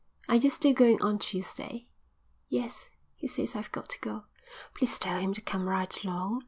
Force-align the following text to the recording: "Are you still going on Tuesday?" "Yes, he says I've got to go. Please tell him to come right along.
"Are 0.27 0.35
you 0.35 0.49
still 0.49 0.73
going 0.73 0.99
on 1.03 1.19
Tuesday?" 1.19 1.85
"Yes, 2.47 2.89
he 3.17 3.27
says 3.27 3.55
I've 3.55 3.71
got 3.71 3.87
to 3.89 3.99
go. 3.99 4.25
Please 4.73 4.97
tell 4.97 5.19
him 5.19 5.31
to 5.35 5.41
come 5.41 5.69
right 5.69 5.95
along. 6.03 6.39